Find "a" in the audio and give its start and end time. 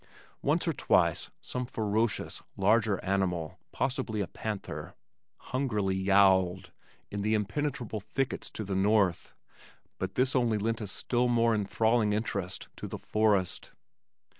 4.19-4.25, 10.81-10.87